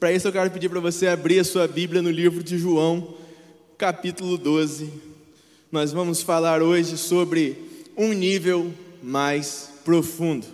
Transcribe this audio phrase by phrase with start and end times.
[0.00, 3.18] Para isso eu quero pedir para você abrir a sua Bíblia no livro de João,
[3.76, 4.90] capítulo 12.
[5.70, 7.62] Nós vamos falar hoje sobre
[7.94, 10.46] um nível mais profundo.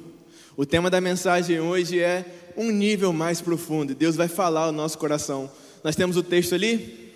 [0.56, 3.94] O tema da mensagem hoje é um nível mais profundo.
[3.94, 5.48] Deus vai falar ao nosso coração.
[5.84, 7.12] Nós temos o texto ali?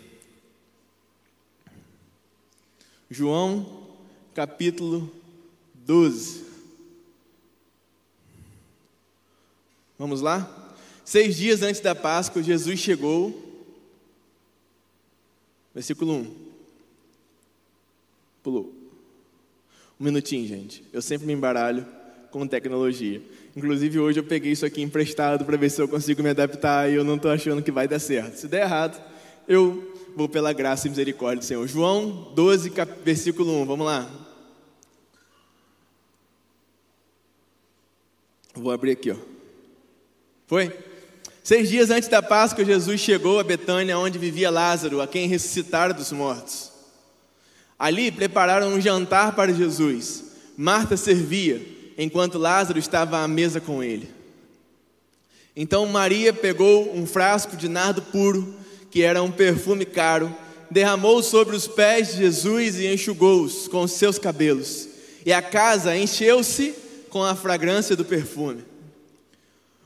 [3.10, 3.88] João,
[4.36, 5.10] capítulo
[5.84, 6.44] 12.
[9.98, 10.59] Vamos lá?
[11.10, 13.66] Seis dias antes da Páscoa, Jesus chegou.
[15.74, 16.36] Versículo 1.
[18.44, 18.72] Pulou.
[19.98, 20.84] Um minutinho, gente.
[20.92, 21.84] Eu sempre me embaralho
[22.30, 23.20] com tecnologia.
[23.56, 26.94] Inclusive, hoje eu peguei isso aqui emprestado para ver se eu consigo me adaptar e
[26.94, 28.36] eu não estou achando que vai dar certo.
[28.36, 29.02] Se der errado,
[29.48, 31.66] eu vou pela graça e misericórdia do Senhor.
[31.66, 32.70] João 12,
[33.02, 33.66] versículo 1.
[33.66, 34.08] Vamos lá.
[38.54, 39.16] Vou abrir aqui, ó.
[40.46, 40.89] Foi?
[41.42, 45.94] Seis dias antes da Páscoa, Jesus chegou a Betânia, onde vivia Lázaro, a quem ressuscitaram
[45.94, 46.70] dos mortos.
[47.78, 50.24] Ali prepararam um jantar para Jesus.
[50.56, 51.60] Marta servia,
[51.96, 54.08] enquanto Lázaro estava à mesa com ele.
[55.56, 58.54] Então Maria pegou um frasco de nardo puro,
[58.90, 60.34] que era um perfume caro,
[60.70, 64.88] derramou sobre os pés de Jesus e enxugou-os com seus cabelos.
[65.24, 66.74] E a casa encheu-se
[67.08, 68.69] com a fragrância do perfume.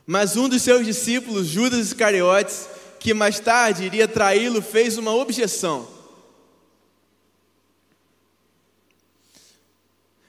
[0.07, 2.69] Mas um dos seus discípulos, Judas Iscariotes,
[3.01, 5.89] que mais tarde iria traí-lo, fez uma objeção.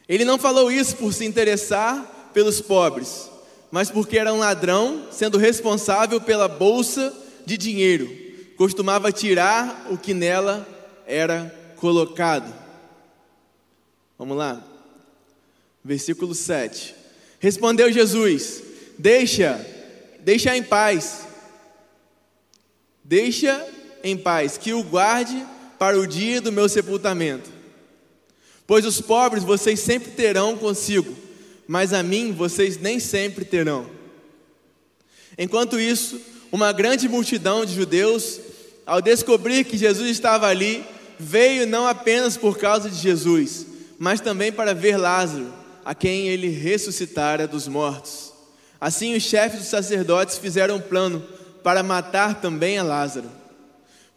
[0.07, 3.29] Ele não falou isso por se interessar pelos pobres,
[3.71, 7.13] mas porque era um ladrão, sendo responsável pela bolsa
[7.45, 8.09] de dinheiro.
[8.55, 10.67] Costumava tirar o que nela
[11.05, 12.53] era colocado.
[14.17, 14.63] Vamos lá.
[15.83, 16.95] Versículo 7.
[17.39, 18.63] Respondeu Jesus:
[18.97, 19.65] Deixa,
[20.21, 21.25] deixa em paz.
[23.03, 23.65] Deixa
[24.03, 25.45] em paz, que o guarde
[25.77, 27.49] para o dia do meu sepultamento.
[28.67, 31.15] Pois os pobres vocês sempre terão consigo,
[31.67, 33.89] mas a mim vocês nem sempre terão.
[35.37, 36.19] Enquanto isso,
[36.51, 38.39] uma grande multidão de judeus,
[38.85, 40.83] ao descobrir que Jesus estava ali,
[41.19, 43.65] veio não apenas por causa de Jesus,
[43.99, 48.34] mas também para ver Lázaro, a quem ele ressuscitara dos mortos.
[48.79, 51.23] Assim, os chefes dos sacerdotes fizeram um plano
[51.63, 53.29] para matar também a Lázaro,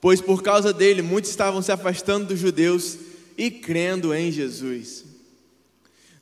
[0.00, 2.98] pois por causa dele muitos estavam se afastando dos judeus
[3.36, 5.04] e crendo em Jesus.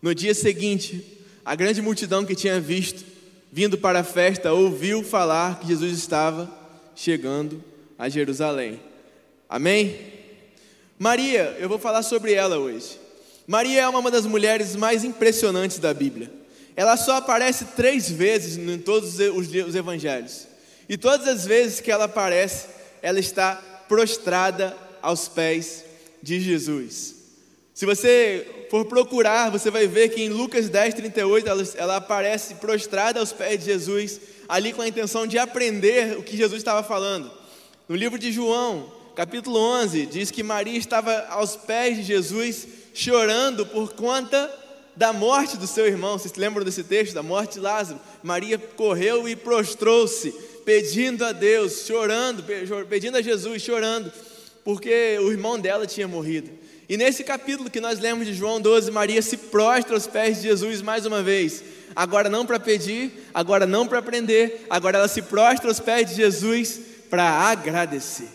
[0.01, 1.05] No dia seguinte,
[1.45, 3.05] a grande multidão que tinha visto,
[3.51, 6.51] vindo para a festa, ouviu falar que Jesus estava
[6.95, 7.63] chegando
[7.99, 8.81] a Jerusalém.
[9.49, 9.99] Amém?
[10.99, 12.99] Maria, eu vou falar sobre ela hoje.
[13.47, 16.31] Maria é uma das mulheres mais impressionantes da Bíblia
[16.76, 20.47] ela só aparece três vezes em todos os evangelhos.
[20.87, 22.66] E todas as vezes que ela aparece,
[23.03, 23.54] ela está
[23.88, 25.84] prostrada aos pés
[26.22, 27.14] de Jesus.
[27.72, 32.54] Se você for procurar, você vai ver que em Lucas 10, 38, ela, ela aparece
[32.56, 36.82] prostrada aos pés de Jesus, ali com a intenção de aprender o que Jesus estava
[36.82, 37.31] falando.
[37.88, 43.64] No livro de João, capítulo 11, diz que Maria estava aos pés de Jesus, chorando
[43.66, 44.50] por conta
[44.97, 46.19] da morte do seu irmão.
[46.19, 48.01] Vocês lembram desse texto, da morte de Lázaro?
[48.23, 50.33] Maria correu e prostrou-se,
[50.65, 52.43] pedindo a Deus, chorando,
[52.89, 54.11] pedindo a Jesus, chorando,
[54.65, 56.51] porque o irmão dela tinha morrido.
[56.89, 60.45] E nesse capítulo que nós lemos de João 12, Maria se prostra aos pés de
[60.45, 61.62] Jesus mais uma vez.
[61.95, 66.17] Agora não para pedir, agora não para aprender, agora ela se prostra aos pés de
[66.17, 66.81] Jesus
[67.11, 68.29] para agradecer.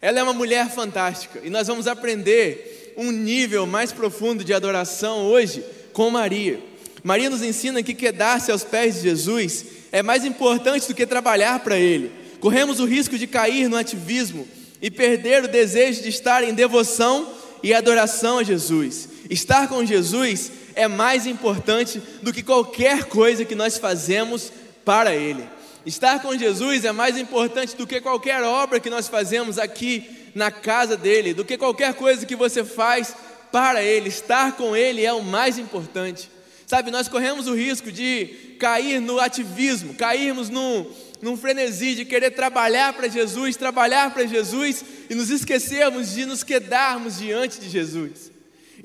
[0.00, 5.26] Ela é uma mulher fantástica e nós vamos aprender um nível mais profundo de adoração
[5.26, 5.62] hoje
[5.96, 6.60] com Maria.
[7.02, 11.60] Maria nos ensina que quedar-se aos pés de Jesus é mais importante do que trabalhar
[11.60, 12.12] para Ele.
[12.38, 14.46] Corremos o risco de cair no ativismo
[14.82, 19.08] e perder o desejo de estar em devoção e adoração a Jesus.
[19.30, 24.52] Estar com Jesus é mais importante do que qualquer coisa que nós fazemos
[24.84, 25.44] para Ele.
[25.86, 30.04] Estar com Jesus é mais importante do que qualquer obra que nós fazemos aqui
[30.34, 33.14] na casa dele, do que qualquer coisa que você faz
[33.56, 36.30] para Ele, estar com Ele é o mais importante.
[36.66, 38.26] Sabe, nós corremos o risco de
[38.60, 40.86] cair no ativismo, cairmos num,
[41.22, 46.42] num frenesi de querer trabalhar para Jesus, trabalhar para Jesus e nos esquecermos de nos
[46.42, 48.30] quedarmos diante de Jesus.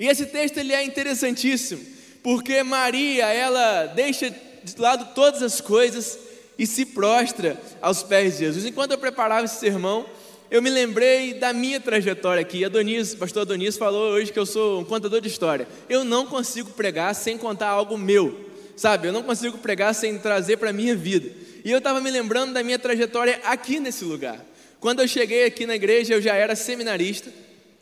[0.00, 1.84] E esse texto ele é interessantíssimo,
[2.22, 6.18] porque Maria, ela deixa de lado todas as coisas
[6.58, 8.64] e se prostra aos pés de Jesus.
[8.64, 10.06] Enquanto eu preparava esse sermão,
[10.52, 12.62] eu me lembrei da minha trajetória aqui.
[12.62, 15.66] Adonis, pastor Adonis falou hoje que eu sou um contador de história.
[15.88, 18.38] Eu não consigo pregar sem contar algo meu,
[18.76, 19.08] sabe?
[19.08, 21.30] Eu não consigo pregar sem trazer para a minha vida.
[21.64, 24.44] E eu estava me lembrando da minha trajetória aqui nesse lugar.
[24.78, 27.32] Quando eu cheguei aqui na igreja, eu já era seminarista.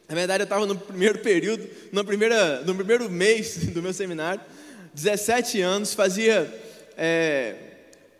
[0.09, 4.43] Na verdade, eu estava no primeiro período, no, primeira, no primeiro mês do meu seminário,
[4.95, 6.49] 17 anos, fazia
[6.97, 7.57] é,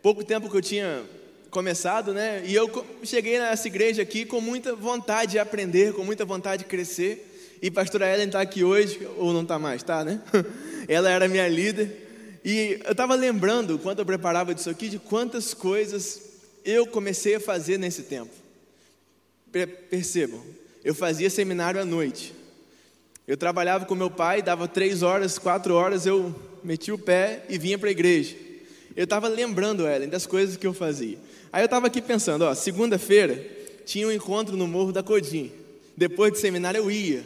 [0.01, 1.03] pouco tempo que eu tinha
[1.51, 2.41] começado, né?
[2.45, 6.69] E eu cheguei nessa igreja aqui com muita vontade de aprender, com muita vontade de
[6.69, 7.27] crescer.
[7.61, 10.21] E pastora Ellen está aqui hoje, ou não está mais, tá, né?
[10.87, 12.39] Ela era minha líder.
[12.43, 16.21] E eu estava lembrando, quando eu preparava disso aqui, de quantas coisas
[16.63, 18.31] eu comecei a fazer nesse tempo.
[19.89, 20.41] Percebam,
[20.83, 22.33] eu fazia seminário à noite.
[23.27, 26.33] Eu trabalhava com meu pai, dava três horas, quatro horas, eu
[26.63, 28.35] metia o pé e vinha para a igreja.
[28.95, 31.17] Eu estava lembrando, Ellen, das coisas que eu fazia.
[31.51, 33.43] Aí eu estava aqui pensando, ó, segunda-feira
[33.85, 35.51] tinha um encontro no Morro da Codim.
[35.95, 37.23] Depois de seminário eu ia.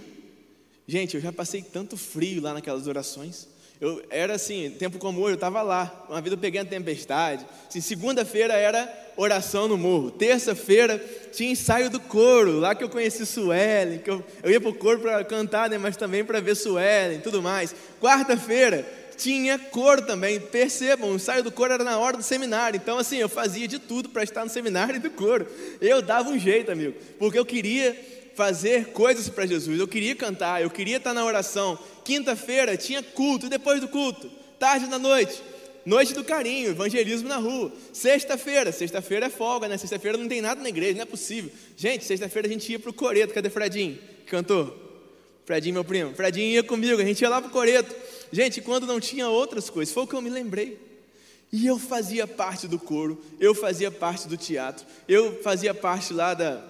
[0.87, 3.47] Gente, eu já passei tanto frio lá naquelas orações.
[3.81, 6.05] Eu era assim, tempo hoje, eu estava lá.
[6.09, 7.45] Uma vez eu peguei a tempestade.
[7.67, 8.87] Assim, Segunda-feira era
[9.17, 10.11] oração no morro.
[10.11, 10.97] Terça-feira
[11.31, 14.73] tinha ensaio do coro, lá que eu conheci Suelen, que eu, eu ia para o
[14.73, 17.75] coro para cantar, né, mas também para ver Suelen, tudo mais.
[18.01, 18.85] Quarta-feira
[19.17, 20.39] tinha coro também.
[20.39, 22.77] Percebam, o ensaio do coro era na hora do seminário.
[22.77, 25.47] Então, assim, eu fazia de tudo para estar no seminário do coro.
[25.81, 27.95] Eu dava um jeito, amigo, porque eu queria
[28.35, 29.79] fazer coisas para Jesus.
[29.79, 31.79] Eu queria cantar, eu queria estar na oração.
[32.03, 34.29] Quinta-feira tinha culto, e depois do culto,
[34.59, 35.41] tarde da noite,
[35.85, 37.71] noite do carinho, evangelismo na rua.
[37.93, 39.77] Sexta-feira, sexta-feira é folga, né?
[39.77, 41.51] Sexta-feira não tem nada na igreja, não é possível.
[41.77, 43.33] Gente, sexta-feira a gente ia para o Coreto.
[43.33, 43.97] Cadê Fredinho?
[44.27, 44.75] Cantor?
[45.45, 46.13] Fredinho, meu primo.
[46.13, 47.95] Fredinho ia comigo, a gente ia lá para o Coreto.
[48.35, 50.77] Gente, quando não tinha outras coisas, foi o que eu me lembrei.
[51.53, 56.33] E eu fazia parte do coro, eu fazia parte do teatro, eu fazia parte lá
[56.33, 56.61] da,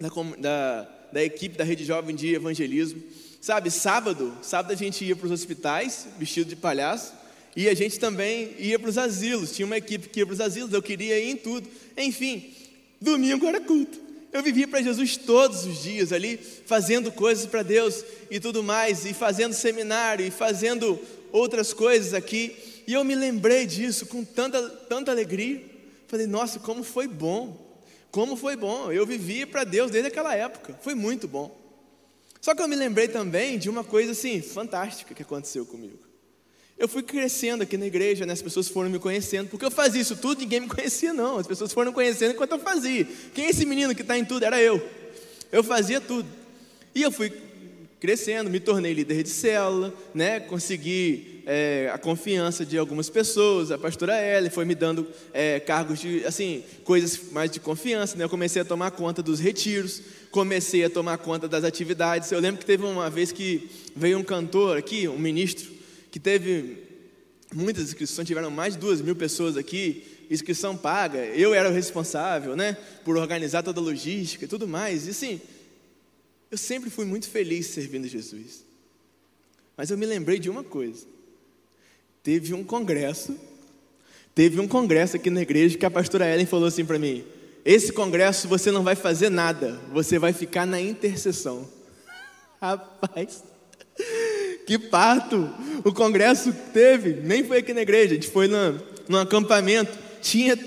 [0.00, 3.02] da, da, da equipe da Rede Jovem de Evangelismo.
[3.42, 7.12] Sabe, sábado, sábado a gente ia para os hospitais, vestido de palhaço,
[7.54, 9.54] e a gente também ia para os asilos.
[9.54, 11.68] Tinha uma equipe que ia para os asilos, eu queria ir em tudo.
[11.94, 12.54] Enfim,
[12.98, 14.00] domingo era culto.
[14.32, 19.04] Eu vivia para Jesus todos os dias ali, fazendo coisas para Deus e tudo mais,
[19.04, 20.98] e fazendo seminário, e fazendo
[21.30, 22.56] outras coisas aqui.
[22.86, 25.62] E eu me lembrei disso com tanta, tanta alegria.
[26.08, 27.78] Falei, nossa, como foi bom,
[28.10, 28.90] como foi bom.
[28.90, 31.60] Eu vivia para Deus desde aquela época, foi muito bom.
[32.40, 36.01] Só que eu me lembrei também de uma coisa assim, fantástica que aconteceu comigo.
[36.82, 38.32] Eu fui crescendo aqui na igreja, né?
[38.32, 41.38] as pessoas foram me conhecendo, porque eu fazia isso tudo, ninguém me conhecia, não.
[41.38, 43.06] As pessoas foram conhecendo enquanto eu fazia.
[43.32, 44.44] Quem é esse menino que está em tudo?
[44.44, 44.84] Era eu.
[45.52, 46.28] Eu fazia tudo.
[46.92, 47.32] E eu fui
[48.00, 50.40] crescendo, me tornei líder de célula, né?
[50.40, 56.00] consegui é, a confiança de algumas pessoas, a pastora Ellen foi me dando é, cargos
[56.00, 58.24] de, assim, coisas mais de confiança, né?
[58.24, 60.02] eu comecei a tomar conta dos retiros,
[60.32, 64.24] comecei a tomar conta das atividades, eu lembro que teve uma vez que veio um
[64.24, 65.71] cantor aqui, um ministro,
[66.12, 66.76] que teve
[67.54, 72.54] muitas inscrições, tiveram mais de duas mil pessoas aqui, inscrição paga, eu era o responsável,
[72.54, 75.40] né, por organizar toda a logística e tudo mais, e assim,
[76.50, 78.62] eu sempre fui muito feliz servindo Jesus,
[79.74, 81.06] mas eu me lembrei de uma coisa,
[82.22, 83.34] teve um congresso,
[84.34, 87.24] teve um congresso aqui na igreja que a pastora Ellen falou assim para mim,
[87.64, 91.66] esse congresso você não vai fazer nada, você vai ficar na intercessão,
[92.60, 93.42] rapaz,
[94.66, 95.48] que parto!
[95.84, 99.98] O congresso teve, nem foi aqui na igreja, a gente foi no, num acampamento.
[100.20, 100.58] Tinha,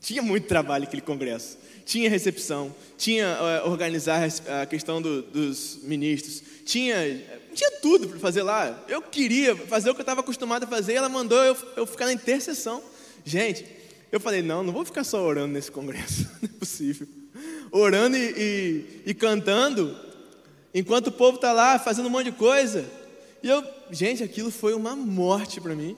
[0.00, 1.58] tinha muito trabalho aquele congresso.
[1.84, 4.22] Tinha recepção, tinha uh, organizar
[4.62, 6.96] a questão do, dos ministros, tinha,
[7.52, 8.84] tinha tudo para fazer lá.
[8.88, 12.06] Eu queria fazer o que eu estava acostumado a fazer, ela mandou eu, eu ficar
[12.06, 12.82] na intercessão.
[13.24, 13.66] Gente,
[14.12, 17.08] eu falei, não, não vou ficar só orando nesse congresso, não é possível.
[17.72, 19.96] Orando e, e, e cantando,
[20.74, 22.84] enquanto o povo está lá fazendo um monte de coisa.
[23.42, 25.96] E eu, gente, aquilo foi uma morte para mim.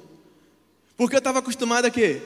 [0.96, 2.22] Porque eu estava acostumado a quê?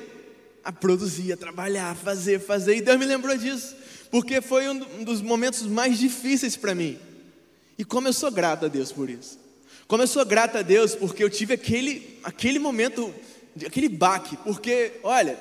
[0.62, 2.76] A produzir, a trabalhar, a fazer, fazer.
[2.76, 3.74] E Deus me lembrou disso.
[4.10, 6.98] Porque foi um dos momentos mais difíceis para mim.
[7.78, 9.38] E como eu sou grato a Deus por isso.
[9.86, 13.14] Como eu sou grato a Deus porque eu tive aquele, aquele momento,
[13.64, 14.36] aquele baque.
[14.38, 15.38] Porque, olha,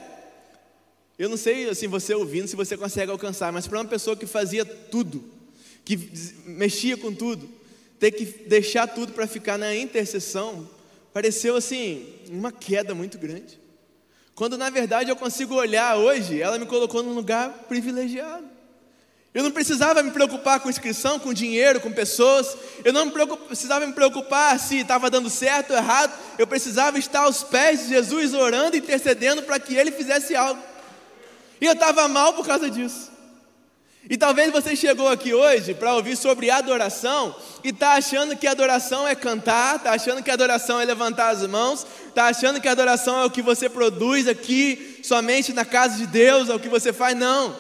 [1.19, 4.25] eu não sei assim, você ouvindo se você consegue alcançar, mas para uma pessoa que
[4.25, 5.23] fazia tudo,
[5.87, 5.95] que
[6.45, 7.49] mexia com tudo,
[7.97, 10.69] ter que deixar tudo para ficar na intercessão,
[11.13, 13.57] pareceu assim, uma queda muito grande.
[14.35, 18.43] Quando na verdade eu consigo olhar hoje, ela me colocou num lugar privilegiado.
[19.33, 22.57] Eu não precisava me preocupar com inscrição, com dinheiro, com pessoas.
[22.83, 26.11] Eu não precisava me preocupar se estava dando certo ou errado.
[26.37, 30.61] Eu precisava estar aos pés de Jesus orando e intercedendo para que ele fizesse algo.
[31.61, 33.15] E eu estava mal por causa disso.
[34.09, 39.05] E talvez você chegou aqui hoje para ouvir sobre adoração e está achando que adoração
[39.05, 43.25] é cantar, está achando que adoração é levantar as mãos, está achando que adoração é
[43.25, 47.17] o que você produz aqui somente na casa de Deus, é o que você faz.
[47.17, 47.53] Não.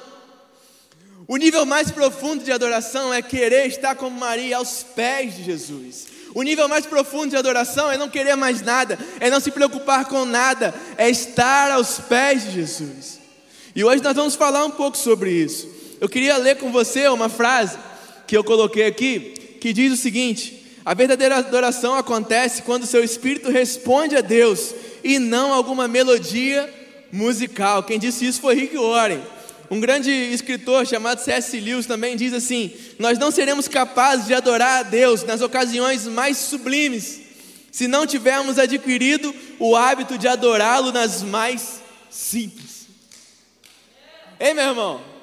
[1.27, 6.07] O nível mais profundo de adoração é querer estar como Maria aos pés de Jesus.
[6.33, 10.05] O nível mais profundo de adoração é não querer mais nada, é não se preocupar
[10.05, 13.19] com nada, é estar aos pés de Jesus.
[13.75, 15.76] E hoje nós vamos falar um pouco sobre isso.
[15.99, 17.77] Eu queria ler com você uma frase
[18.27, 23.49] que eu coloquei aqui, que diz o seguinte: a verdadeira adoração acontece quando seu espírito
[23.49, 24.73] responde a Deus
[25.03, 26.73] e não alguma melodia
[27.11, 27.83] musical.
[27.83, 29.21] Quem disse isso foi Rick Warren.
[29.69, 31.59] Um grande escritor chamado C.S.
[31.59, 36.37] Lewis também diz assim: Nós não seremos capazes de adorar a Deus nas ocasiões mais
[36.37, 37.21] sublimes,
[37.71, 42.87] se não tivermos adquirido o hábito de adorá-lo nas mais simples.
[44.39, 45.16] Ei, meu irmão?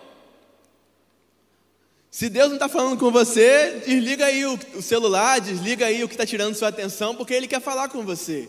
[2.17, 6.15] Se Deus não está falando com você, desliga aí o, celular, desliga aí o que
[6.15, 8.49] está tirando sua atenção, porque Ele quer falar com você.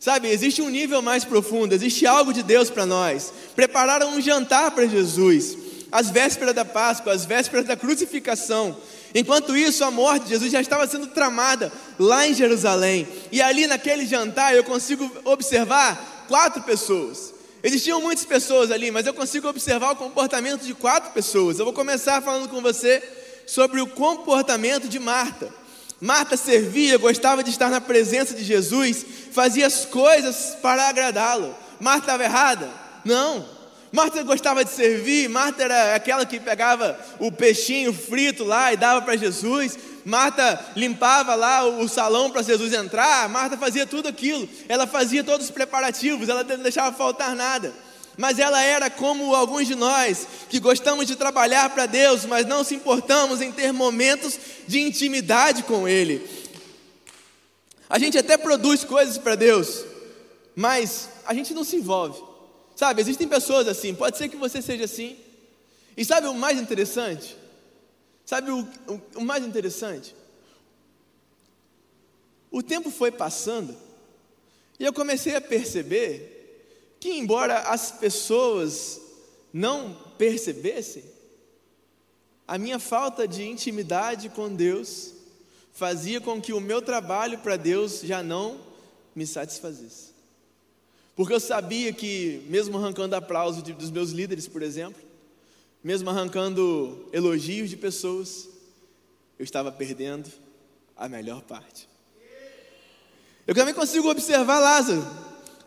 [0.00, 3.32] Sabe, existe um nível mais profundo, existe algo de Deus para nós.
[3.54, 5.56] Prepararam um jantar para Jesus,
[5.92, 8.76] as vésperas da Páscoa, as vésperas da crucificação.
[9.14, 13.06] Enquanto isso, a morte de Jesus já estava sendo tramada lá em Jerusalém.
[13.30, 17.33] E ali naquele jantar eu consigo observar quatro pessoas.
[17.64, 21.58] Existiam muitas pessoas ali, mas eu consigo observar o comportamento de quatro pessoas.
[21.58, 23.02] Eu vou começar falando com você
[23.46, 25.48] sobre o comportamento de Marta.
[25.98, 31.56] Marta servia, gostava de estar na presença de Jesus, fazia as coisas para agradá-lo.
[31.80, 32.68] Marta estava errada?
[33.02, 33.53] Não.
[33.94, 39.00] Marta gostava de servir, Marta era aquela que pegava o peixinho frito lá e dava
[39.02, 39.78] para Jesus.
[40.04, 43.28] Marta limpava lá o salão para Jesus entrar.
[43.28, 44.48] Marta fazia tudo aquilo.
[44.68, 47.72] Ela fazia todos os preparativos, ela não deixava faltar nada
[48.16, 52.62] mas ela era como alguns de nós, que gostamos de trabalhar para Deus, mas não
[52.62, 56.24] se importamos em ter momentos de intimidade com Ele.
[57.90, 59.84] A gente até produz coisas para Deus,
[60.54, 62.33] mas a gente não se envolve.
[62.76, 65.16] Sabe, existem pessoas assim, pode ser que você seja assim.
[65.96, 67.36] E sabe o mais interessante?
[68.24, 70.14] Sabe o, o, o mais interessante?
[72.50, 73.76] O tempo foi passando
[74.78, 79.00] e eu comecei a perceber que, embora as pessoas
[79.52, 81.04] não percebessem,
[82.46, 85.12] a minha falta de intimidade com Deus
[85.72, 88.60] fazia com que o meu trabalho para Deus já não
[89.14, 90.13] me satisfazesse.
[91.16, 95.00] Porque eu sabia que, mesmo arrancando aplausos dos meus líderes, por exemplo,
[95.82, 98.48] mesmo arrancando elogios de pessoas,
[99.38, 100.30] eu estava perdendo
[100.96, 101.88] a melhor parte.
[103.46, 105.06] Eu também consigo observar Lázaro.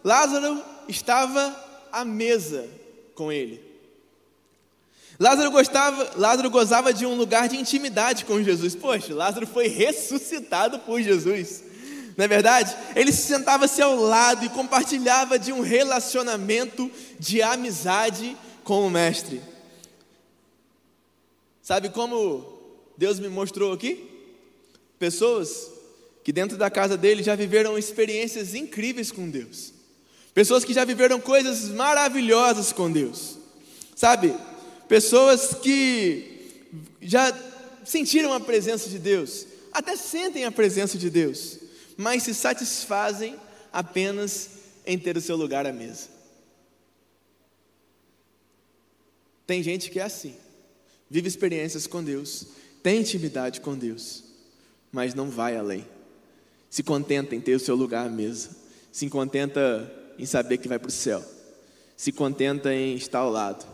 [0.03, 1.55] Lázaro estava
[1.91, 2.67] à mesa
[3.13, 3.63] com ele.
[5.19, 8.75] Lázaro gostava, Lázaro gozava de um lugar de intimidade com Jesus.
[8.75, 11.63] Poxa, Lázaro foi ressuscitado por Jesus.
[12.17, 12.75] Não é verdade?
[12.95, 19.39] Ele se sentava-se ao lado e compartilhava de um relacionamento de amizade com o mestre.
[21.61, 22.59] Sabe como
[22.97, 24.09] Deus me mostrou aqui?
[24.97, 25.69] Pessoas
[26.23, 29.71] que dentro da casa dele já viveram experiências incríveis com Deus.
[30.33, 33.37] Pessoas que já viveram coisas maravilhosas com Deus.
[33.95, 34.33] Sabe?
[34.87, 36.65] Pessoas que
[37.01, 37.31] já
[37.85, 41.59] sentiram a presença de Deus, até sentem a presença de Deus,
[41.97, 43.35] mas se satisfazem
[43.73, 44.49] apenas
[44.85, 46.09] em ter o seu lugar à mesa.
[49.45, 50.35] Tem gente que é assim,
[51.09, 52.47] vive experiências com Deus,
[52.83, 54.23] tem intimidade com Deus,
[54.91, 55.85] mas não vai além.
[56.69, 58.49] Se contenta em ter o seu lugar à mesa,
[58.91, 61.23] se contenta em saber que vai para o céu,
[61.95, 63.65] se contenta em estar ao lado.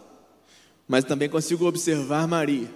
[0.87, 2.69] Mas também consigo observar Maria.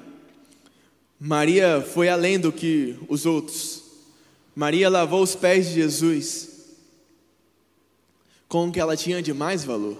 [1.19, 3.83] Maria foi além do que os outros.
[4.57, 6.49] Maria lavou os pés de Jesus
[8.47, 9.95] com o que ela tinha de mais valor.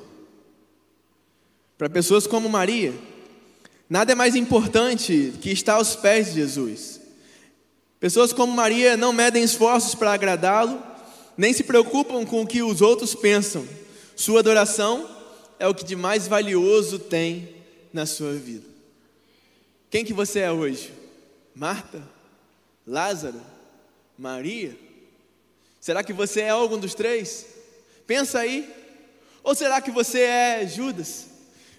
[1.78, 2.92] Para pessoas como Maria,
[3.88, 7.00] nada é mais importante que estar aos pés de Jesus.
[8.00, 10.82] Pessoas como Maria não medem esforços para agradá-lo,
[11.38, 13.64] nem se preocupam com o que os outros pensam.
[14.16, 15.08] Sua adoração
[15.60, 17.48] é o que de mais valioso tem
[17.94, 18.66] na sua vida.
[19.92, 20.92] Quem que você é hoje?
[21.54, 22.02] Marta?
[22.88, 23.57] Lázaro?
[24.17, 24.77] Maria?
[25.79, 27.45] Será que você é algum dos três?
[28.05, 28.67] Pensa aí.
[29.43, 31.27] Ou será que você é Judas?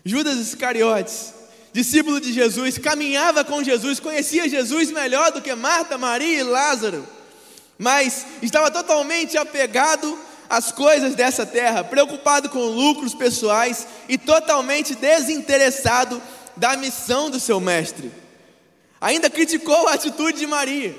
[0.04, 1.34] Judas Iscariotes,
[1.72, 7.06] discípulo de Jesus, caminhava com Jesus, conhecia Jesus melhor do que Marta, Maria e Lázaro
[7.78, 10.18] mas estava totalmente apegado
[10.50, 16.20] às coisas dessa terra, preocupado com lucros pessoais e totalmente desinteressado
[16.56, 18.10] da missão do seu mestre.
[19.00, 20.96] Ainda criticou a atitude de Maria.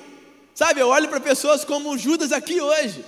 [0.60, 3.06] Sabe, eu olho para pessoas como Judas aqui hoje.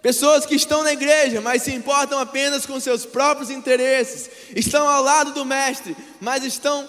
[0.00, 5.02] Pessoas que estão na igreja, mas se importam apenas com seus próprios interesses, estão ao
[5.02, 6.88] lado do Mestre, mas estão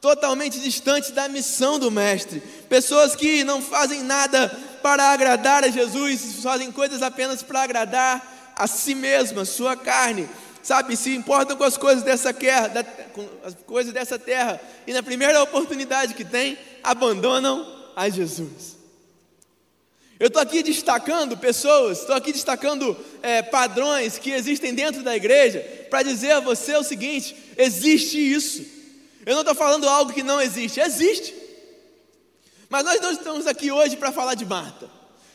[0.00, 2.40] totalmente distantes da missão do Mestre.
[2.68, 4.48] Pessoas que não fazem nada
[4.80, 10.28] para agradar a Jesus, fazem coisas apenas para agradar a si mesma, sua carne,
[10.62, 10.96] sabe?
[10.96, 15.02] Se importam com as coisas dessa terra, da, com as coisas dessa terra, e na
[15.02, 18.81] primeira oportunidade que tem, abandonam a Jesus.
[20.22, 25.58] Eu estou aqui destacando pessoas, estou aqui destacando é, padrões que existem dentro da igreja,
[25.90, 28.64] para dizer a você o seguinte: existe isso.
[29.26, 31.34] Eu não estou falando algo que não existe, existe.
[32.68, 34.88] Mas nós não estamos aqui hoje para falar de Marta.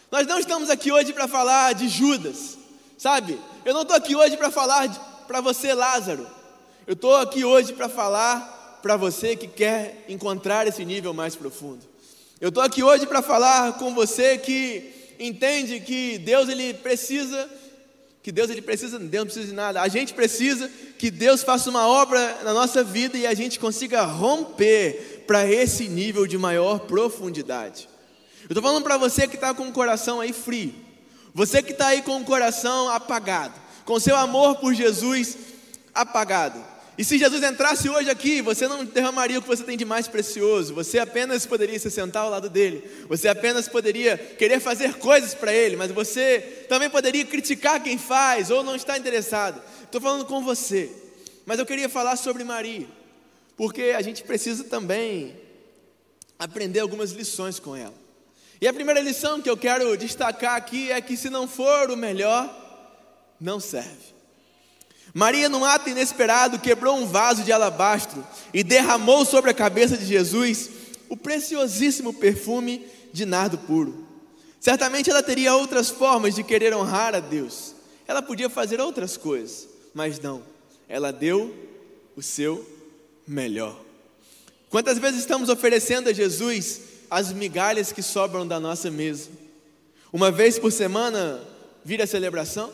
[0.10, 2.58] Nós não estamos aqui hoje para falar de Judas,
[2.98, 3.38] sabe?
[3.66, 4.88] Eu não estou aqui hoje para falar
[5.28, 6.26] para você, Lázaro.
[6.88, 11.97] Eu estou aqui hoje para falar para você que quer encontrar esse nível mais profundo.
[12.40, 17.50] Eu estou aqui hoje para falar com você que entende que Deus ele precisa,
[18.22, 19.82] que Deus ele precisa, Deus não precisa de nada.
[19.82, 24.04] A gente precisa que Deus faça uma obra na nossa vida e a gente consiga
[24.04, 27.90] romper para esse nível de maior profundidade.
[28.44, 30.76] Eu estou falando para você que está com o coração aí frio,
[31.34, 35.36] você que está aí com o coração apagado, com seu amor por Jesus
[35.92, 36.64] apagado.
[36.98, 40.08] E se Jesus entrasse hoje aqui, você não derramaria o que você tem de mais
[40.08, 45.36] precioso, você apenas poderia se sentar ao lado dele, você apenas poderia querer fazer coisas
[45.36, 49.62] para ele, mas você também poderia criticar quem faz ou não estar interessado.
[49.84, 50.92] Estou falando com você,
[51.46, 52.88] mas eu queria falar sobre Maria
[53.58, 55.36] porque a gente precisa também
[56.38, 57.96] aprender algumas lições com ela.
[58.62, 61.98] E a primeira lição que eu quero destacar aqui é que se não for o
[61.98, 62.48] melhor,
[63.42, 64.17] não serve.
[65.14, 70.06] Maria, num ato inesperado, quebrou um vaso de alabastro e derramou sobre a cabeça de
[70.06, 70.70] Jesus
[71.10, 74.06] o preciosíssimo perfume de nardo puro.
[74.60, 77.74] Certamente ela teria outras formas de querer honrar a Deus.
[78.08, 80.42] Ela podia fazer outras coisas, mas não.
[80.88, 81.56] Ela deu
[82.16, 82.66] o seu
[83.28, 83.80] melhor.
[84.70, 89.30] Quantas vezes estamos oferecendo a Jesus as migalhas que sobram da nossa mesa?
[90.12, 91.42] Uma vez por semana
[91.84, 92.72] vira a celebração?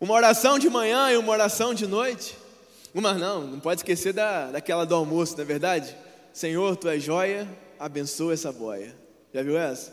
[0.00, 2.36] Uma oração de manhã e uma oração de noite?
[2.92, 5.96] Uma não, não pode esquecer da, daquela do almoço, não é verdade?
[6.32, 8.94] Senhor, tu és joia, abençoa essa boia.
[9.32, 9.92] Já viu essa?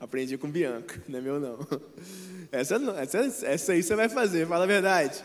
[0.00, 1.58] Aprendi com Bianca, não é meu não.
[2.52, 5.22] Essa, essa, essa aí você vai fazer, fala a verdade.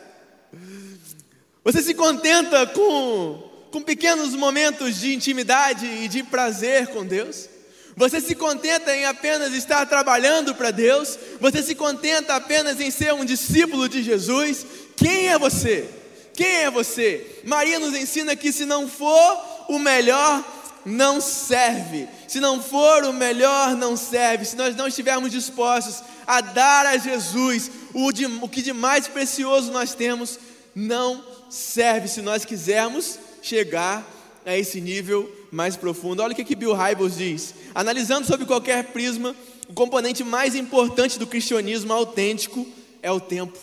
[1.63, 7.49] Você se contenta com, com pequenos momentos de intimidade e de prazer com Deus?
[7.95, 11.17] Você se contenta em apenas estar trabalhando para Deus?
[11.39, 14.65] Você se contenta apenas em ser um discípulo de Jesus?
[14.97, 15.89] Quem é você?
[16.33, 17.39] Quem é você?
[17.45, 20.43] Maria nos ensina que se não for o melhor,
[20.85, 22.09] não serve.
[22.27, 24.43] Se não for o melhor, não serve.
[24.43, 29.07] Se nós não estivermos dispostos a dar a Jesus o, de, o que de mais
[29.07, 30.37] precioso nós temos,
[30.75, 34.05] não serve se nós quisermos chegar
[34.45, 36.21] a esse nível mais profundo.
[36.21, 37.55] Olha o que, que Bill Hybels diz.
[37.73, 39.33] Analisando sob qualquer prisma,
[39.69, 42.67] o componente mais importante do cristianismo autêntico
[43.01, 43.57] é o tempo.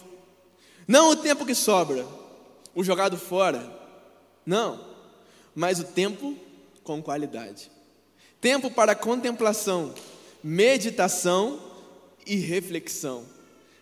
[0.89, 2.07] Não o tempo que sobra,
[2.75, 3.71] o jogado fora.
[4.45, 4.81] Não,
[5.55, 6.35] mas o tempo
[6.83, 7.71] com qualidade.
[8.41, 9.95] Tempo para contemplação,
[10.43, 11.61] meditação
[12.27, 13.27] e reflexão.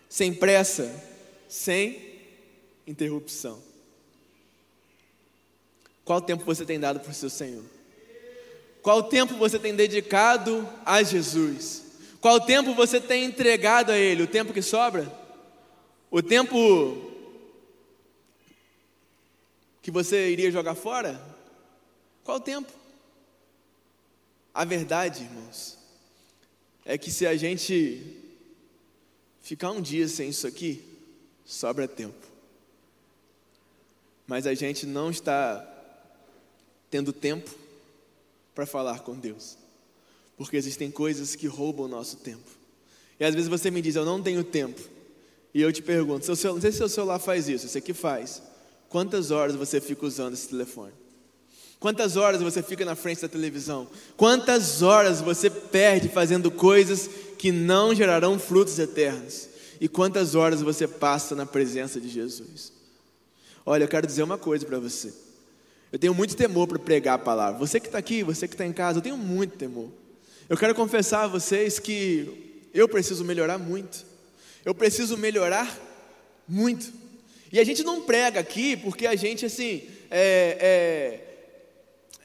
[0.09, 0.93] Sem pressa,
[1.47, 2.19] sem
[2.85, 3.57] interrupção.
[6.03, 7.63] Qual tempo você tem dado para o seu Senhor?
[8.81, 11.83] Qual tempo você tem dedicado a Jesus?
[12.19, 14.23] Qual tempo você tem entregado a Ele?
[14.23, 15.11] O tempo que sobra?
[16.09, 17.11] O tempo
[19.81, 21.21] que você iria jogar fora?
[22.23, 22.71] Qual tempo?
[24.53, 25.77] A verdade, irmãos,
[26.85, 28.21] é que se a gente
[29.41, 30.83] ficar um dia sem isso aqui,
[31.45, 32.27] sobra tempo.
[34.27, 35.67] Mas a gente não está
[36.89, 37.60] tendo tempo
[38.53, 39.57] para falar com Deus.
[40.37, 42.49] Porque existem coisas que roubam o nosso tempo.
[43.19, 44.81] E às vezes você me diz, eu não tenho tempo.
[45.53, 47.93] E eu te pergunto, seu celular, não sei se seu celular faz isso, você que
[47.93, 48.41] faz.
[48.89, 50.93] Quantas horas você fica usando esse telefone?
[51.79, 53.87] Quantas horas você fica na frente da televisão?
[54.15, 59.49] Quantas horas você perde fazendo coisas que não gerarão frutos eternos?
[59.79, 62.71] E quantas horas você passa na presença de Jesus?
[63.65, 65.11] Olha, eu quero dizer uma coisa para você.
[65.91, 67.59] Eu tenho muito temor para pregar a palavra.
[67.59, 69.89] Você que está aqui, você que está em casa, eu tenho muito temor.
[70.47, 74.05] Eu quero confessar a vocês que eu preciso melhorar muito.
[74.63, 75.77] Eu preciso melhorar
[76.47, 76.93] muito.
[77.51, 81.19] E a gente não prega aqui porque a gente, assim, é,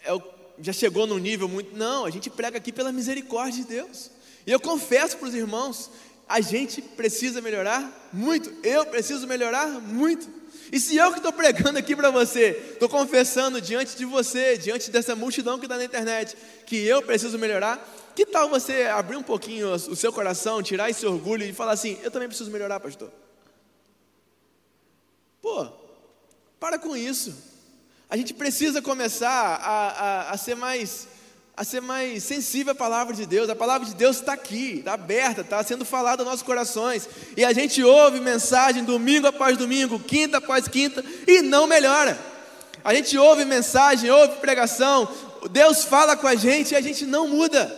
[0.05, 0.21] é, é
[0.61, 1.77] já chegou num nível muito.
[1.77, 4.11] Não, a gente prega aqui pela misericórdia de Deus.
[4.47, 5.91] E eu confesso para os irmãos,
[6.29, 8.53] a gente precisa melhorar muito.
[8.63, 10.29] Eu preciso melhorar muito.
[10.73, 14.91] E se eu que estou pregando aqui para você, estou confessando diante de você, diante
[14.91, 17.79] dessa multidão que está na internet, que eu preciso melhorar,
[18.15, 21.99] que tal você abrir um pouquinho o seu coração, tirar esse orgulho e falar assim:
[22.03, 23.13] eu também preciso melhorar, pastor?
[25.41, 25.69] Pô,
[26.59, 27.35] para com isso.
[28.09, 31.09] A gente precisa começar a, a, a ser mais
[31.57, 33.49] a ser mais sensível à palavra de Deus.
[33.49, 37.09] A palavra de Deus está aqui, está aberta, está sendo falada nos nossos corações.
[37.37, 42.19] E a gente ouve mensagem domingo após domingo, quinta após quinta, e não melhora.
[42.85, 45.09] A gente ouve mensagem, ouve pregação,
[45.51, 47.75] Deus fala com a gente e a gente não muda.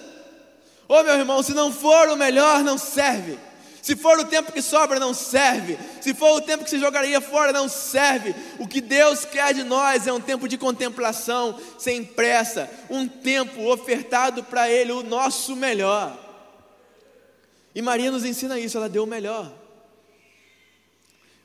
[0.88, 3.38] Ô meu irmão, se não for o melhor, não serve.
[3.82, 5.78] Se for o tempo que sobra, não serve.
[6.00, 8.34] Se for o tempo que se jogaria fora, não serve.
[8.58, 13.70] O que Deus quer de nós é um tempo de contemplação, sem pressa, um tempo
[13.70, 16.16] ofertado para Ele, o nosso melhor.
[17.74, 19.52] E Maria nos ensina isso, ela deu o melhor.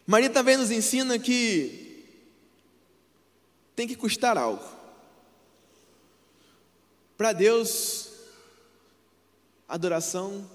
[0.05, 2.03] Maria também nos ensina que
[3.75, 4.63] tem que custar algo.
[7.17, 8.09] Para Deus,
[9.67, 10.49] adoração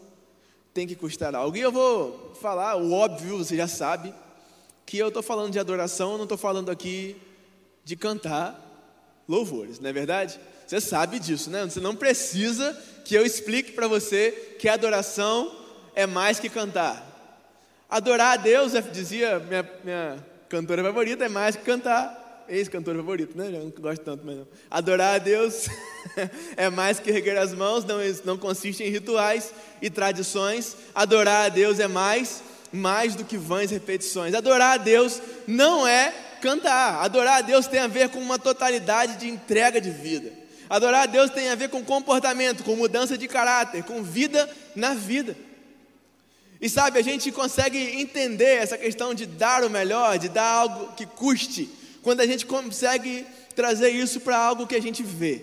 [0.78, 1.56] tem que custar algo.
[1.56, 4.14] E eu vou falar o óbvio, você já sabe,
[4.86, 7.16] que eu estou falando de adoração, eu não estou falando aqui
[7.84, 8.56] de cantar
[9.28, 10.38] louvores, não é verdade?
[10.64, 11.64] Você sabe disso, né?
[11.64, 15.52] Você não precisa que eu explique para você que adoração
[15.96, 17.04] é mais que cantar.
[17.90, 22.17] Adorar a Deus, dizia minha, minha cantora favorita, é mais que cantar
[22.48, 23.48] ex-cantor favorito, né?
[23.48, 24.48] Eu não gosto tanto, mas não.
[24.70, 25.68] Adorar a Deus
[26.56, 30.76] é mais que erguer as mãos, não, não consiste em rituais e tradições.
[30.94, 34.34] Adorar a Deus é mais, mais do que vãs repetições.
[34.34, 37.04] Adorar a Deus não é cantar.
[37.04, 40.32] Adorar a Deus tem a ver com uma totalidade de entrega de vida.
[40.68, 44.94] Adorar a Deus tem a ver com comportamento, com mudança de caráter, com vida na
[44.94, 45.36] vida.
[46.60, 50.92] E sabe, a gente consegue entender essa questão de dar o melhor, de dar algo
[50.94, 51.70] que custe,
[52.08, 55.42] quando a gente consegue trazer isso para algo que a gente vê.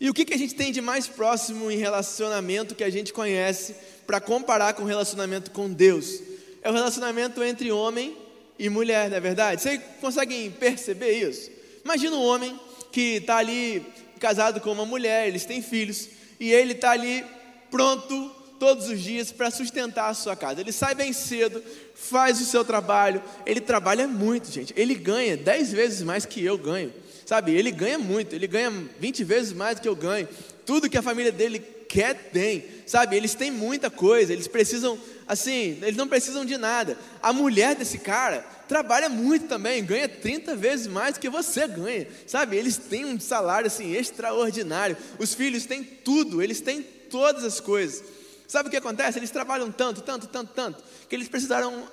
[0.00, 3.12] E o que, que a gente tem de mais próximo em relacionamento que a gente
[3.12, 6.20] conhece para comparar com o relacionamento com Deus?
[6.62, 8.16] É o relacionamento entre homem
[8.58, 9.62] e mulher, não é verdade?
[9.62, 11.48] Vocês conseguem perceber isso?
[11.84, 12.58] Imagina um homem
[12.90, 13.86] que está ali
[14.18, 16.08] casado com uma mulher, eles têm filhos,
[16.40, 17.24] e ele está ali
[17.70, 20.60] pronto todos os dias para sustentar a sua casa.
[20.60, 21.60] Ele sai bem cedo,
[21.96, 24.72] faz o seu trabalho, ele trabalha muito, gente.
[24.76, 26.94] Ele ganha 10 vezes mais que eu ganho.
[27.26, 28.70] Sabe, ele ganha muito, ele ganha
[29.00, 30.28] 20 vezes mais do que eu ganho.
[30.64, 32.64] Tudo que a família dele quer, tem.
[32.86, 34.96] Sabe, eles têm muita coisa, eles precisam,
[35.26, 36.96] assim, eles não precisam de nada.
[37.20, 42.06] A mulher desse cara trabalha muito também, ganha 30 vezes mais do que você ganha.
[42.28, 44.96] Sabe, eles têm um salário, assim, extraordinário.
[45.18, 48.21] Os filhos têm tudo, eles têm todas as coisas.
[48.52, 49.18] Sabe o que acontece?
[49.18, 51.88] Eles trabalham tanto, tanto, tanto, tanto, que eles precisaram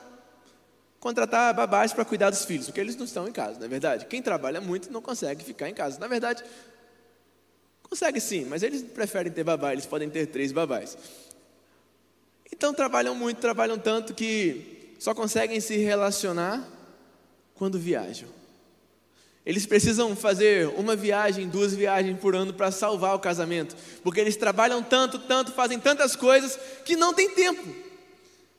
[0.99, 4.05] contratar babás para cuidar dos filhos, porque eles não estão em casa, não é verdade?
[4.07, 5.97] Quem trabalha muito não consegue ficar em casa.
[6.01, 6.43] Na verdade,
[7.81, 10.97] consegue sim, mas eles preferem ter babá, eles podem ter três babás.
[12.51, 16.67] Então trabalham muito, trabalham tanto que só conseguem se relacionar
[17.55, 18.27] quando viajam.
[19.45, 24.35] Eles precisam fazer uma viagem, duas viagens por ano para salvar o casamento, porque eles
[24.35, 27.63] trabalham tanto, tanto, fazem tantas coisas que não tem tempo.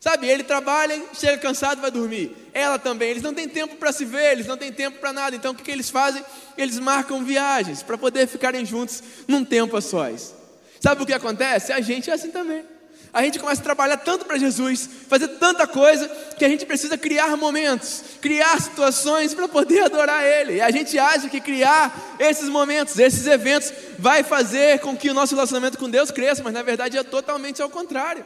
[0.00, 2.34] Sabe, ele trabalha, chega cansado, vai dormir.
[2.54, 5.36] Ela também, eles não têm tempo para se ver, eles não têm tempo para nada.
[5.36, 6.24] Então o que, que eles fazem?
[6.56, 10.34] Eles marcam viagens para poder ficarem juntos num tempo a sós.
[10.80, 11.70] Sabe o que acontece?
[11.70, 12.64] A gente é assim também
[13.12, 16.96] a gente começa a trabalhar tanto para Jesus, fazer tanta coisa, que a gente precisa
[16.96, 20.54] criar momentos, criar situações para poder adorar Ele.
[20.54, 25.14] E a gente acha que criar esses momentos, esses eventos, vai fazer com que o
[25.14, 28.24] nosso relacionamento com Deus cresça, mas na verdade é totalmente ao contrário.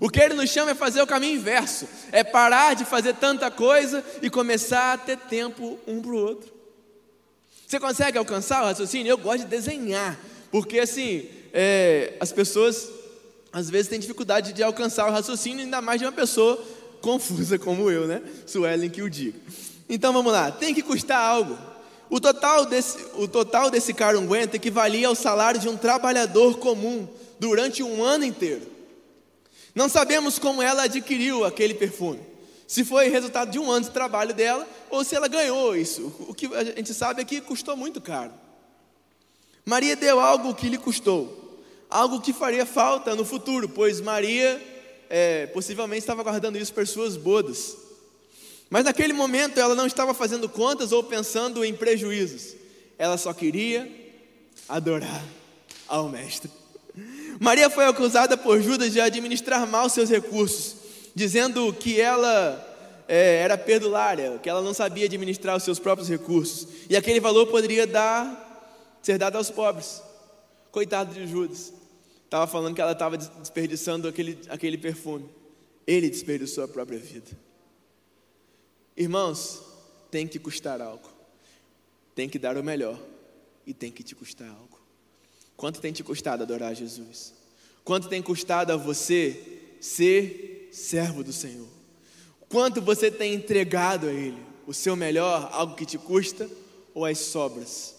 [0.00, 3.50] O que Ele nos chama é fazer o caminho inverso, é parar de fazer tanta
[3.50, 6.52] coisa e começar a ter tempo um para o outro.
[7.66, 9.10] Você consegue alcançar o raciocínio?
[9.10, 10.16] Eu gosto de desenhar,
[10.50, 12.88] porque assim, é, as pessoas
[13.54, 16.60] às vezes tem dificuldade de alcançar o raciocínio, ainda mais de uma pessoa
[17.00, 18.20] confusa como eu, né?
[18.44, 19.38] Suelen que o diga.
[19.88, 21.56] Então vamos lá, tem que custar algo.
[22.10, 27.06] O total desse, o total desse carunguento equivalia ao salário de um trabalhador comum
[27.38, 28.62] durante um ano inteiro.
[29.72, 32.20] Não sabemos como ela adquiriu aquele perfume.
[32.66, 36.12] Se foi resultado de um ano de trabalho dela ou se ela ganhou isso.
[36.28, 38.32] O que a gente sabe é que custou muito caro.
[39.64, 41.43] Maria deu algo que lhe custou
[41.94, 44.60] algo que faria falta no futuro, pois Maria
[45.08, 47.76] é, possivelmente estava guardando isso para suas bodas.
[48.68, 52.56] Mas naquele momento ela não estava fazendo contas ou pensando em prejuízos,
[52.98, 53.88] ela só queria
[54.68, 55.22] adorar
[55.86, 56.50] ao Mestre.
[57.38, 60.74] Maria foi acusada por Judas de administrar mal seus recursos,
[61.14, 66.66] dizendo que ela é, era perdulária, que ela não sabia administrar os seus próprios recursos,
[66.90, 70.02] e aquele valor poderia dar, ser dado aos pobres.
[70.72, 71.72] Coitado de Judas,
[72.34, 75.28] estava falando que ela estava desperdiçando aquele, aquele perfume.
[75.86, 77.30] Ele desperdiçou a própria vida.
[78.96, 79.62] Irmãos,
[80.10, 81.08] tem que custar algo,
[82.12, 82.98] tem que dar o melhor,
[83.64, 84.80] e tem que te custar algo.
[85.56, 87.32] Quanto tem te custado adorar Jesus?
[87.84, 91.68] Quanto tem custado a você ser servo do Senhor?
[92.48, 94.42] Quanto você tem entregado a Ele?
[94.66, 96.50] O seu melhor, algo que te custa,
[96.92, 97.94] ou as sobras?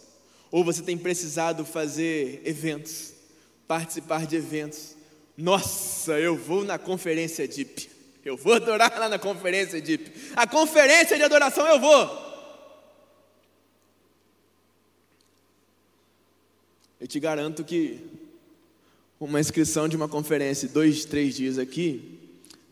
[0.51, 3.14] Ou você tem precisado fazer eventos,
[3.67, 4.95] participar de eventos?
[5.37, 7.89] Nossa, eu vou na conferência DIP.
[8.23, 10.11] Eu vou adorar lá na conferência DIP.
[10.35, 12.25] A conferência de adoração eu vou.
[16.99, 17.99] Eu te garanto que
[19.19, 22.19] uma inscrição de uma conferência, dois, três dias aqui,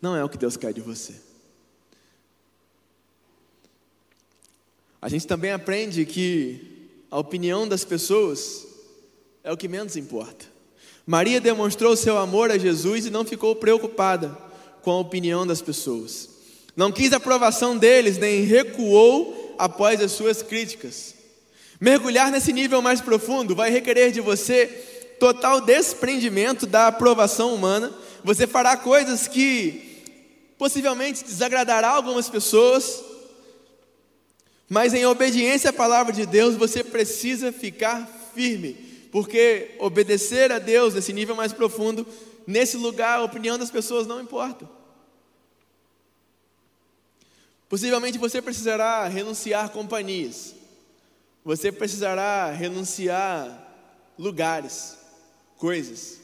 [0.01, 1.13] não é o que Deus quer de você.
[5.01, 8.65] A gente também aprende que a opinião das pessoas
[9.43, 10.52] é o que menos importa.
[11.05, 14.37] Maria demonstrou seu amor a Jesus e não ficou preocupada
[14.81, 16.29] com a opinião das pessoas.
[16.75, 21.15] Não quis a aprovação deles, nem recuou após as suas críticas.
[21.79, 24.67] Mergulhar nesse nível mais profundo vai requerer de você
[25.19, 27.93] total desprendimento da aprovação humana.
[28.23, 29.93] Você fará coisas que
[30.57, 33.03] possivelmente desagradará algumas pessoas,
[34.69, 40.95] mas em obediência à palavra de Deus, você precisa ficar firme, porque obedecer a Deus
[40.95, 42.03] nesse nível mais profundo,
[42.47, 44.67] nesse lugar, a opinião das pessoas não importa.
[47.69, 50.55] Possivelmente você precisará renunciar companhias.
[51.45, 53.71] Você precisará renunciar
[54.17, 54.97] lugares,
[55.57, 56.19] coisas,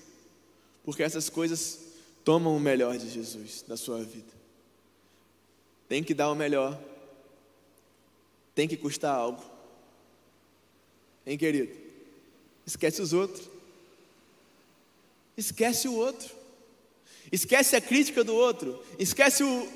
[0.83, 1.79] porque essas coisas
[2.25, 4.33] tomam o melhor de Jesus na sua vida.
[5.87, 6.75] Tem que dar o melhor,
[8.55, 9.43] tem que custar algo.
[11.23, 11.78] Hein, querido?
[12.69, 13.49] Esquece os outros.
[15.35, 16.29] Esquece o outro.
[17.31, 18.79] Esquece a crítica do outro.
[18.99, 19.67] Esquece o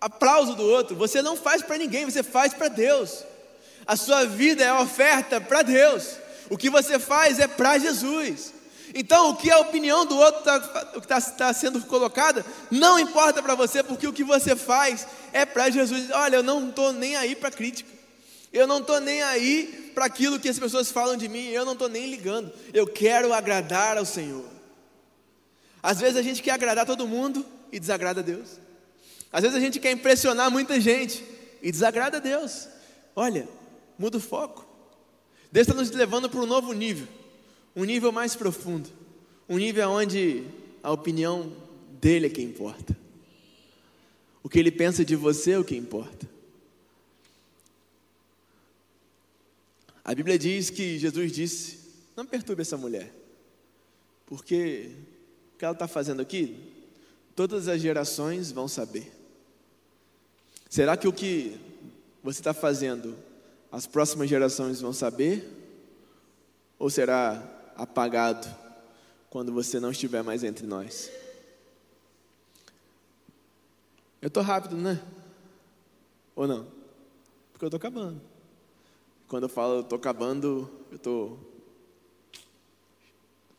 [0.00, 0.96] aplauso do outro.
[0.96, 3.22] Você não faz para ninguém, você faz para Deus.
[3.86, 6.16] A sua vida é oferta para Deus.
[6.50, 8.52] O que você faz é para Jesus.
[8.92, 10.60] Então, o que a opinião do outro está
[11.06, 15.70] tá, tá sendo colocada, não importa para você, porque o que você faz é para
[15.70, 16.10] Jesus.
[16.10, 17.88] Olha, eu não estou nem aí para crítica.
[18.52, 21.46] Eu não estou nem aí para aquilo que as pessoas falam de mim.
[21.46, 22.52] Eu não estou nem ligando.
[22.74, 24.44] Eu quero agradar ao Senhor.
[25.82, 28.60] Às vezes a gente quer agradar todo mundo e desagrada a Deus.
[29.32, 31.24] Às vezes a gente quer impressionar muita gente
[31.62, 32.68] e desagrada a Deus.
[33.14, 33.48] Olha,
[33.98, 34.66] muda o foco.
[35.50, 37.08] Deus está nos levando para um novo nível,
[37.74, 38.90] um nível mais profundo,
[39.48, 40.44] um nível onde
[40.82, 41.50] a opinião
[41.88, 42.94] dele é que importa.
[44.42, 46.35] O que ele pensa de você é o que importa.
[50.06, 51.80] A Bíblia diz que Jesus disse:
[52.14, 53.12] Não perturbe essa mulher,
[54.24, 54.92] porque
[55.52, 56.56] o que ela está fazendo aqui,
[57.34, 59.12] todas as gerações vão saber.
[60.70, 61.58] Será que o que
[62.22, 63.16] você está fazendo
[63.72, 65.44] as próximas gerações vão saber?
[66.78, 67.42] Ou será
[67.74, 68.46] apagado
[69.28, 71.10] quando você não estiver mais entre nós?
[74.22, 75.02] Eu estou rápido, né?
[76.36, 76.64] Ou não?
[77.50, 78.35] Porque eu estou acabando.
[79.28, 81.38] Quando eu falo eu estou acabando, eu estou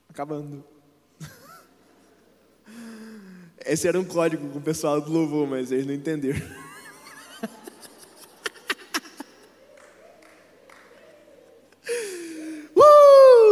[0.10, 0.63] acabando.
[3.65, 6.39] Esse era um código com o pessoal do louvor, mas eles não entenderam.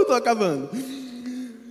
[0.05, 0.69] estou acabando.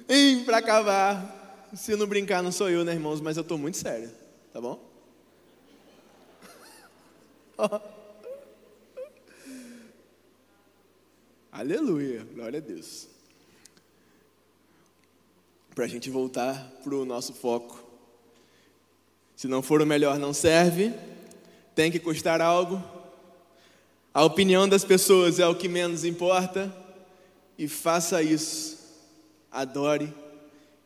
[0.09, 3.21] E para acabar, se não brincar, não sou eu, né, irmãos?
[3.21, 4.11] Mas eu estou muito sério,
[4.53, 4.79] tá bom?
[11.57, 13.07] Aleluia, glória a Deus.
[15.73, 17.81] Para a gente voltar para o nosso foco.
[19.37, 20.93] Se não for o melhor, não serve.
[21.73, 22.83] Tem que custar algo.
[24.13, 26.77] A opinião das pessoas é o que menos importa
[27.57, 28.77] e faça isso.
[29.49, 30.13] Adore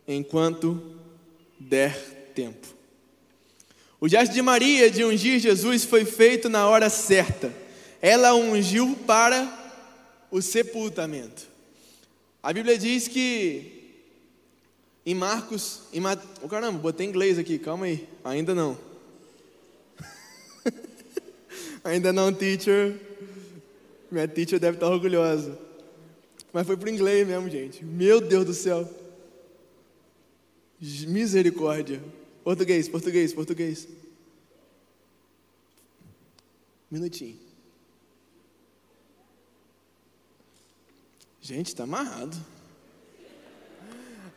[0.07, 0.99] enquanto
[1.59, 1.99] der
[2.35, 2.69] tempo.
[3.99, 7.51] O gesto de Maria de ungir Jesus foi feito na hora certa.
[8.03, 9.58] Ela ungiu para
[10.31, 11.47] o sepultamento.
[12.43, 13.79] A Bíblia diz que
[15.05, 16.23] em Marcos, em Mat...
[16.43, 18.77] oh, caramba, botei inglês aqui, calma aí, ainda não.
[21.83, 22.95] ainda não, teacher.
[24.11, 25.59] Minha teacher deve estar orgulhosa.
[26.53, 27.85] Mas foi para o inglês mesmo, gente.
[27.85, 28.89] Meu Deus do céu.
[30.81, 32.03] Misericórdia.
[32.45, 33.89] Português, português, português.
[36.91, 37.48] Minutinho.
[41.49, 42.37] Gente, está amarrado.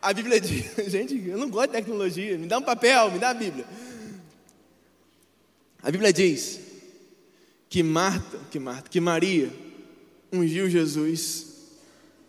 [0.00, 3.28] A Bíblia diz, gente, eu não gosto de tecnologia, me dá um papel, me dá
[3.28, 3.66] a Bíblia.
[5.82, 6.58] A Bíblia diz
[7.68, 9.52] que Marta, que Marta, que Maria
[10.32, 11.48] ungiu Jesus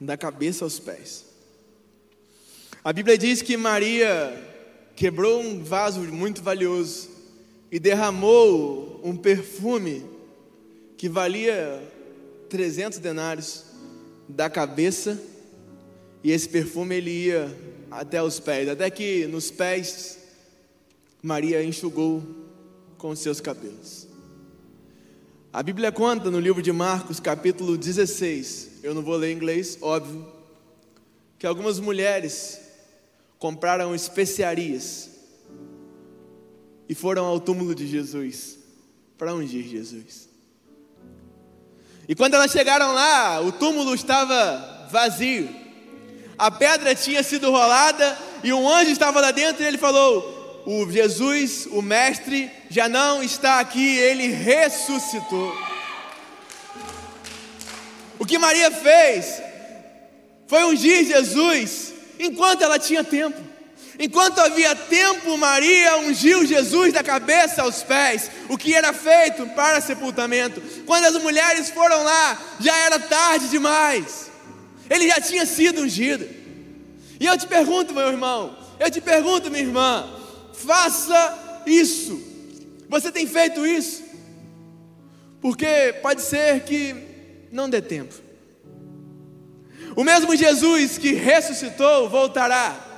[0.01, 1.27] da cabeça aos pés.
[2.83, 4.37] A Bíblia diz que Maria
[4.97, 7.09] quebrou um vaso muito valioso
[7.71, 10.03] e derramou um perfume
[10.97, 11.81] que valia
[12.49, 13.71] 300 denários
[14.27, 15.19] da cabeça
[16.23, 17.55] e esse perfume ele ia
[17.91, 20.17] até os pés, até que nos pés
[21.21, 22.23] Maria enxugou
[22.97, 24.07] com seus cabelos.
[25.51, 29.77] A Bíblia conta no livro de Marcos, capítulo 16, eu não vou ler em inglês,
[29.81, 30.25] óbvio,
[31.37, 32.59] que algumas mulheres
[33.37, 35.11] compraram especiarias
[36.87, 38.57] e foram ao túmulo de Jesus
[39.17, 40.32] para ungir Jesus.
[42.07, 45.49] E quando elas chegaram lá, o túmulo estava vazio,
[46.37, 50.89] a pedra tinha sido rolada e um anjo estava lá dentro e ele falou: o
[50.91, 55.55] Jesus, o Mestre, já não está aqui, ele ressuscitou.
[58.19, 59.41] O que Maria fez
[60.47, 63.52] foi ungir Jesus enquanto ela tinha tempo.
[63.99, 69.81] Enquanto havia tempo, Maria ungiu Jesus da cabeça aos pés, o que era feito para
[69.81, 70.61] sepultamento.
[70.85, 74.31] Quando as mulheres foram lá, já era tarde demais,
[74.89, 76.27] ele já tinha sido ungido.
[77.19, 80.09] E eu te pergunto, meu irmão, eu te pergunto, minha irmã,
[80.53, 82.21] faça isso.
[82.89, 84.03] Você tem feito isso?
[85.39, 86.95] Porque pode ser que
[87.51, 88.13] não dê tempo.
[89.95, 92.92] O mesmo Jesus que ressuscitou voltará.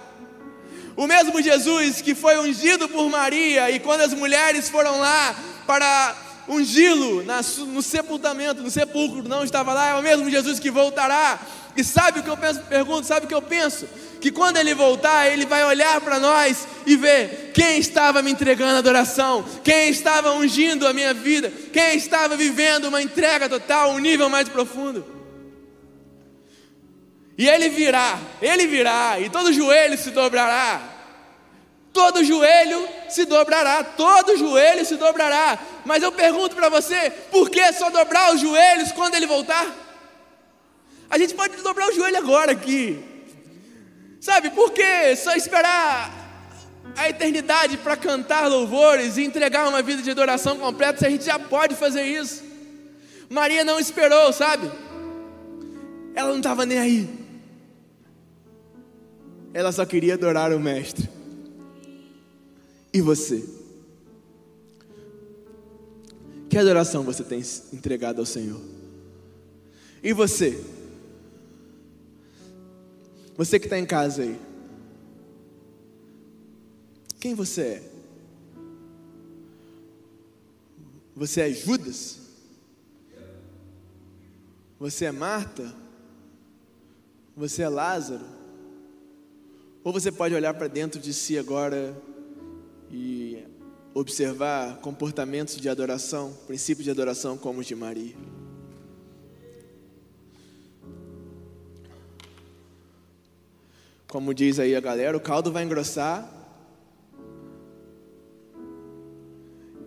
[0.95, 5.35] O mesmo Jesus que foi ungido por Maria e quando as mulheres foram lá
[5.67, 6.15] para
[6.47, 7.23] ungí-lo
[7.67, 11.39] no sepultamento, no sepulcro, não estava lá, é o mesmo Jesus que voltará.
[11.75, 12.61] E sabe o que eu penso?
[12.61, 13.85] Pergunto, sabe o que eu penso?
[14.25, 18.75] que quando ele voltar, ele vai olhar para nós e ver quem estava me entregando
[18.75, 24.27] adoração, quem estava ungindo a minha vida, quem estava vivendo uma entrega total, um nível
[24.27, 25.14] mais profundo.
[27.37, 30.81] E ele virá, ele virá, e todo joelho se dobrará.
[31.91, 35.57] Todo joelho se dobrará, todo joelho se dobrará.
[35.85, 39.65] Mas eu pergunto para você, por que só dobrar os joelhos quando ele voltar?
[41.09, 43.01] A gente pode dobrar o joelho agora aqui.
[44.19, 46.11] Sabe por que só esperar
[46.97, 51.25] a eternidade para cantar louvores e entregar uma vida de adoração completa se a gente
[51.25, 52.43] já pode fazer isso?
[53.29, 54.69] Maria não esperou, sabe?
[56.13, 57.24] Ela não estava nem aí.
[59.55, 61.09] Ela só queria adorar o Mestre.
[62.91, 63.47] E você?
[66.49, 67.41] Que adoração você tem
[67.71, 68.59] entregado ao Senhor?
[70.03, 70.61] E você?
[73.37, 74.37] Você que está em casa aí.
[77.17, 77.91] Quem você é?
[81.15, 82.19] Você é Judas?
[84.77, 85.73] Você é Marta?
[87.37, 88.44] Você é Lázaro?
[89.85, 91.95] Ou você pode olhar para dentro de si agora
[92.89, 93.43] e
[93.93, 98.15] observar comportamentos de adoração, princípios de adoração como os de Maria?
[104.07, 106.27] Como diz aí a galera, o caldo vai engrossar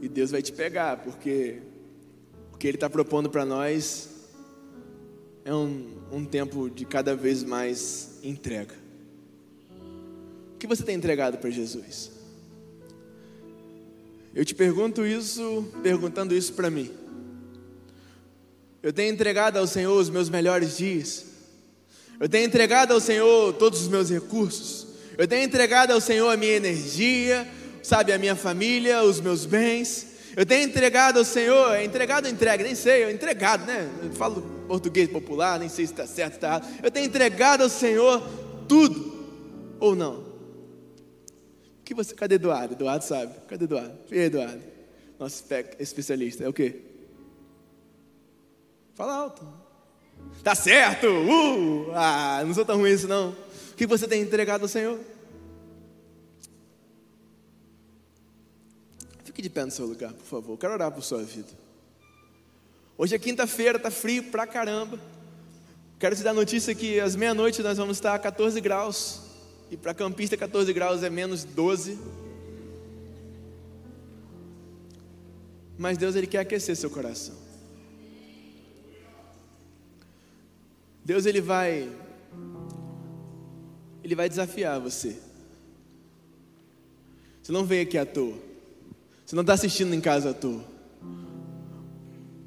[0.01, 1.61] e Deus vai te pegar, porque
[2.53, 4.11] o que Ele está propondo para nós
[5.45, 8.87] é um, um tempo de cada vez mais entrega.
[10.59, 12.11] O que você tem entregado para Jesus?
[14.35, 16.90] Eu te pergunto isso, perguntando isso para mim.
[18.83, 21.27] Eu tenho entregado ao Senhor os meus melhores dias.
[22.18, 24.88] Eu tenho entregado ao Senhor todos os meus recursos.
[25.16, 27.47] Eu tenho entregado ao Senhor a minha energia,
[27.81, 30.09] sabe, a minha família, os meus bens.
[30.37, 33.88] Eu tenho entregado ao Senhor, é entregado ou entregue, nem sei, é entregado, né?
[34.02, 36.69] Eu falo português popular, nem sei se está certo está errado.
[36.83, 38.29] Eu tenho entregado ao Senhor
[38.67, 40.27] tudo, ou não?
[41.89, 42.75] Que você, cadê Eduardo?
[42.75, 43.99] Eduardo sabe, cadê Eduardo?
[44.13, 44.63] E Eduardo?
[45.19, 45.43] Nosso
[45.79, 46.83] especialista, é o quê?
[48.95, 49.49] Fala alto.
[50.45, 51.07] Tá certo?
[51.07, 51.91] Uh!
[51.95, 53.31] Ah, não sou tão ruim isso não.
[53.31, 55.01] O que você tem entregado ao Senhor?
[59.25, 60.59] Fique de pé no seu lugar, por favor.
[60.59, 61.49] Quero orar por sua vida.
[62.99, 65.01] Hoje é quinta-feira, tá frio pra caramba.
[65.99, 69.27] Quero te dar notícia que às meia-noite nós vamos estar a 14 graus.
[69.71, 71.98] E para campista 14 graus é menos 12.
[75.77, 77.37] Mas Deus ele quer aquecer seu coração.
[81.04, 81.90] Deus ele vai
[84.02, 85.16] ele vai desafiar você.
[87.42, 88.37] Você não veio aqui à toa.
[89.25, 90.64] Você não está assistindo em casa à toa.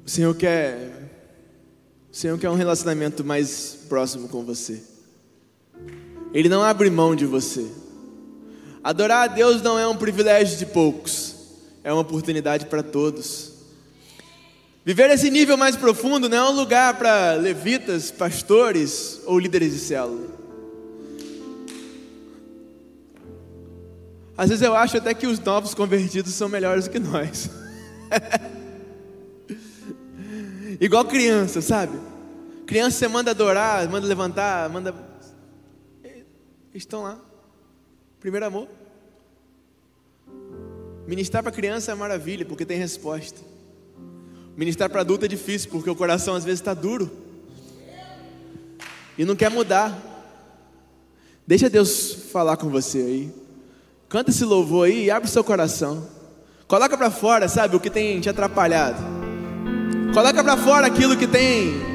[0.04, 1.10] O Senhor quer
[2.10, 4.91] o Senhor quer um relacionamento mais próximo com você.
[6.32, 7.70] Ele não abre mão de você.
[8.82, 11.36] Adorar a Deus não é um privilégio de poucos,
[11.84, 13.52] é uma oportunidade para todos.
[14.84, 19.78] Viver esse nível mais profundo não é um lugar para levitas, pastores ou líderes de
[19.78, 20.26] célula.
[24.36, 27.48] Às vezes eu acho até que os novos convertidos são melhores do que nós.
[30.80, 31.96] Igual criança, sabe?
[32.66, 35.11] Criança você manda adorar, manda levantar, manda.
[36.74, 37.18] Estão lá.
[38.20, 38.68] Primeiro amor.
[41.06, 43.40] Ministrar para criança é maravilha, porque tem resposta.
[44.56, 47.10] Ministrar para adulto é difícil, porque o coração às vezes está duro.
[49.18, 49.98] E não quer mudar.
[51.46, 53.34] Deixa Deus falar com você aí.
[54.08, 56.06] Canta esse louvor aí e abre o seu coração.
[56.66, 59.02] Coloca para fora, sabe, o que tem te atrapalhado.
[60.14, 61.91] Coloca para fora aquilo que tem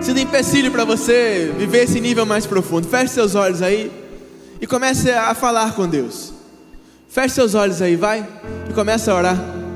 [0.00, 2.86] sido empecilho para você viver esse nível mais profundo.
[2.86, 3.90] Feche seus olhos aí
[4.60, 6.32] e comece a falar com Deus.
[7.08, 8.26] Feche seus olhos aí, vai,
[8.68, 9.55] e comece a orar.